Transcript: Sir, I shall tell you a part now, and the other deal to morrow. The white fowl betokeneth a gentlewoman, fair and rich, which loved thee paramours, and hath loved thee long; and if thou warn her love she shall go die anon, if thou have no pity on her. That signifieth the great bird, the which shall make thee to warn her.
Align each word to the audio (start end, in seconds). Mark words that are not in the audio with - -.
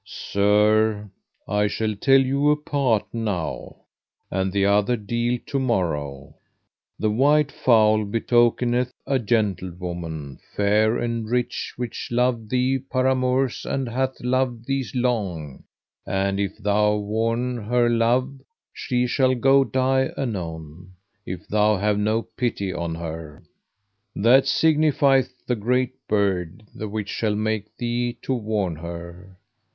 Sir, 0.03 1.11
I 1.47 1.67
shall 1.67 1.95
tell 1.95 2.19
you 2.21 2.49
a 2.49 2.55
part 2.55 3.05
now, 3.13 3.83
and 4.31 4.51
the 4.51 4.65
other 4.65 4.97
deal 4.97 5.37
to 5.45 5.59
morrow. 5.59 6.37
The 6.97 7.11
white 7.11 7.51
fowl 7.51 8.05
betokeneth 8.05 8.91
a 9.05 9.19
gentlewoman, 9.19 10.39
fair 10.55 10.97
and 10.97 11.29
rich, 11.29 11.73
which 11.77 12.09
loved 12.11 12.49
thee 12.49 12.79
paramours, 12.79 13.63
and 13.63 13.87
hath 13.87 14.19
loved 14.21 14.65
thee 14.65 14.83
long; 14.95 15.65
and 16.07 16.39
if 16.39 16.57
thou 16.57 16.95
warn 16.95 17.57
her 17.65 17.87
love 17.87 18.41
she 18.73 19.05
shall 19.05 19.35
go 19.35 19.63
die 19.63 20.09
anon, 20.17 20.93
if 21.27 21.47
thou 21.47 21.77
have 21.77 21.99
no 21.99 22.23
pity 22.23 22.73
on 22.73 22.95
her. 22.95 23.43
That 24.15 24.47
signifieth 24.47 25.45
the 25.45 25.55
great 25.55 25.93
bird, 26.07 26.63
the 26.73 26.89
which 26.89 27.09
shall 27.09 27.35
make 27.35 27.77
thee 27.77 28.17
to 28.23 28.33
warn 28.33 28.77
her. 28.77 29.37